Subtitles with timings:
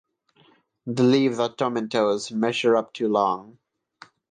[0.87, 3.59] The leaves are tomentose and measure up to long.